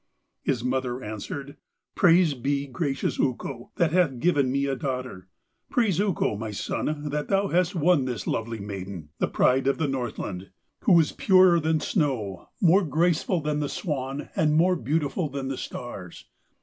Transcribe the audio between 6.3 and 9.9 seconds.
my son, that thou hast won this lovely maiden, the pride of the